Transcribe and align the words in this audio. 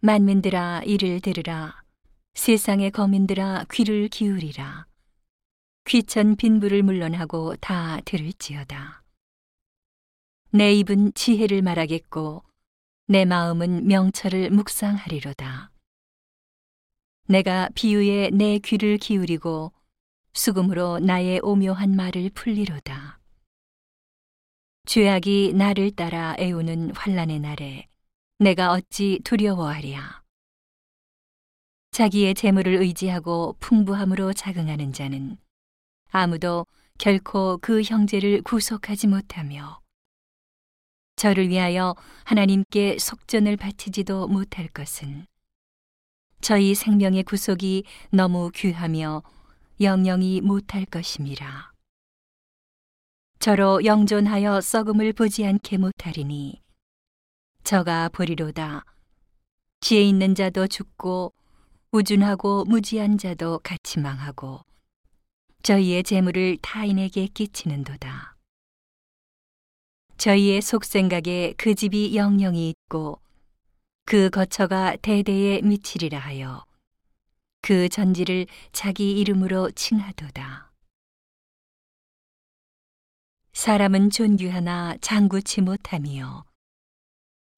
만민들아 0.00 0.82
이를 0.84 1.18
들으라. 1.18 1.82
세상의 2.34 2.92
거민들아 2.92 3.64
귀를 3.72 4.06
기울이라. 4.06 4.86
귀천 5.86 6.36
빈부를 6.36 6.84
물론하고 6.84 7.56
다 7.56 8.00
들을지어다. 8.04 9.02
내 10.50 10.72
입은 10.74 11.14
지혜를 11.14 11.62
말하겠고 11.62 12.44
내 13.08 13.24
마음은 13.24 13.88
명철을 13.88 14.50
묵상하리로다. 14.50 15.72
내가 17.26 17.68
비유에 17.74 18.30
내 18.30 18.60
귀를 18.60 18.98
기울이고 18.98 19.72
수금으로 20.32 21.00
나의 21.00 21.40
오묘한 21.42 21.96
말을 21.96 22.30
풀리로다. 22.30 23.18
죄악이 24.86 25.54
나를 25.56 25.90
따라 25.90 26.36
애우는 26.38 26.94
환란의 26.94 27.40
날에 27.40 27.87
내가 28.40 28.70
어찌 28.70 29.18
두려워하랴. 29.24 30.22
자기의 31.90 32.34
재물을 32.34 32.72
의지하고 32.74 33.56
풍부함으로 33.58 34.32
자긍하는 34.32 34.92
자는 34.92 35.38
아무도 36.12 36.64
결코 36.98 37.58
그 37.58 37.82
형제를 37.82 38.42
구속하지 38.42 39.08
못하며 39.08 39.80
저를 41.16 41.48
위하여 41.48 41.96
하나님께 42.22 42.98
속전을 43.00 43.56
바치지도 43.56 44.28
못할 44.28 44.68
것은 44.68 45.26
저희 46.40 46.76
생명의 46.76 47.24
구속이 47.24 47.82
너무 48.12 48.52
귀하며 48.54 49.24
영영이 49.80 50.42
못할 50.42 50.84
것임이라. 50.84 51.72
저로 53.40 53.84
영존하여 53.84 54.60
썩음을 54.60 55.12
보지 55.12 55.44
않게 55.44 55.78
못하리니 55.78 56.62
저가 57.64 58.08
보리로다. 58.10 58.84
지혜 59.80 60.02
있는 60.02 60.34
자도 60.34 60.66
죽고 60.66 61.32
우준하고 61.92 62.64
무지한 62.64 63.18
자도 63.18 63.60
같이 63.60 63.98
망하고 63.98 64.64
저희의 65.62 66.02
재물을 66.02 66.56
타인에게 66.60 67.28
끼치는도다. 67.28 68.36
저희의 70.16 70.62
속생각에 70.62 71.54
그 71.56 71.74
집이 71.74 72.16
영영이 72.16 72.70
있고 72.70 73.20
그 74.04 74.30
거처가 74.30 74.96
대대에 74.96 75.60
미치리라 75.62 76.18
하여 76.18 76.64
그 77.60 77.88
전지를 77.88 78.46
자기 78.72 79.12
이름으로 79.12 79.70
칭하도다. 79.72 80.72
사람은 83.52 84.10
존귀하나 84.10 84.96
장구치 85.00 85.60
못함이요 85.60 86.47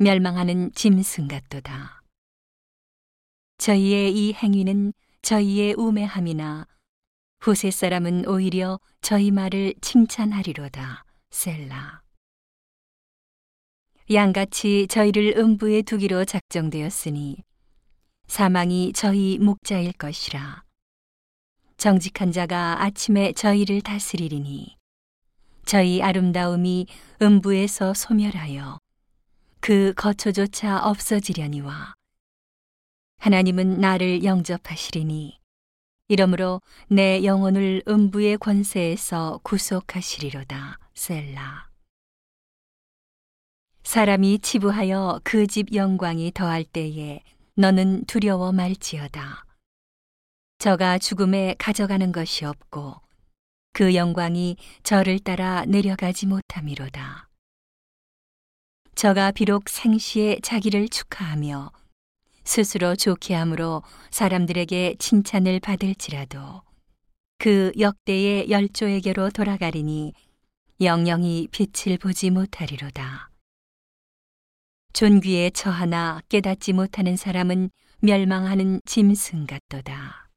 멸망하는 0.00 0.70
짐승 0.74 1.26
같도다. 1.26 2.02
저희의 3.58 4.14
이 4.14 4.32
행위는 4.32 4.92
저희의 5.22 5.74
우매함이나 5.74 6.68
후세 7.40 7.72
사람은 7.72 8.28
오히려 8.28 8.78
저희 9.00 9.32
말을 9.32 9.74
칭찬하리로다. 9.80 11.04
셀라. 11.30 12.02
양같이 14.12 14.86
저희를 14.88 15.34
음부에 15.36 15.82
두기로 15.82 16.24
작정되었으니 16.24 17.42
사망이 18.28 18.92
저희 18.94 19.38
목자일 19.38 19.94
것이라. 19.94 20.62
정직한 21.76 22.30
자가 22.30 22.84
아침에 22.84 23.32
저희를 23.32 23.80
다스리리니 23.80 24.76
저희 25.66 26.00
아름다움이 26.02 26.86
음부에서 27.20 27.94
소멸하여 27.94 28.78
그 29.68 29.92
거처조차 29.94 30.82
없어지려니와 30.82 31.92
하나님은 33.18 33.78
나를 33.80 34.24
영접하시리니 34.24 35.38
이러므로 36.08 36.62
내 36.88 37.22
영혼을 37.22 37.82
음부의 37.86 38.38
권세에서 38.38 39.40
구속하시리로다 39.42 40.78
셀라 40.94 41.68
사람이 43.82 44.38
치부하여 44.38 45.20
그 45.22 45.46
집 45.46 45.74
영광이 45.74 46.32
더할 46.32 46.64
때에 46.64 47.22
너는 47.54 48.06
두려워 48.06 48.52
말지어다 48.52 49.44
저가 50.56 50.96
죽음에 50.96 51.56
가져가는 51.58 52.10
것이 52.10 52.46
없고 52.46 52.94
그 53.74 53.94
영광이 53.94 54.56
저를 54.82 55.18
따라 55.18 55.66
내려가지 55.66 56.24
못함이로다. 56.24 57.27
저가 58.98 59.30
비록 59.30 59.68
생시에 59.68 60.40
자기를 60.42 60.88
축하하며 60.88 61.70
스스로 62.42 62.96
좋게 62.96 63.32
함으로 63.32 63.84
사람들에게 64.10 64.96
칭찬을 64.98 65.60
받을지라도 65.60 66.62
그 67.38 67.70
역대의 67.78 68.50
열조에게로 68.50 69.30
돌아가리니 69.30 70.14
영영이 70.80 71.46
빛을 71.52 71.98
보지 71.98 72.30
못하리로다. 72.30 73.30
존귀에 74.94 75.50
처하나 75.50 76.20
깨닫지 76.28 76.72
못하는 76.72 77.14
사람은 77.16 77.70
멸망하는 78.00 78.80
짐승 78.84 79.46
같도다. 79.46 80.27